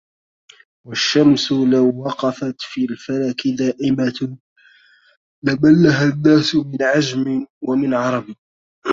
[0.87, 4.37] والشمس لو وقفت في الفلك دائمة...
[5.43, 8.35] لملَّها الناس من عجم ومن عـرب